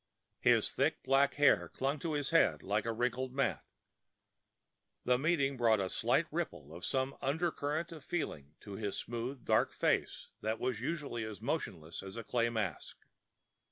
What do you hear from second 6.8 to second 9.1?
some undercurrent of feeling to his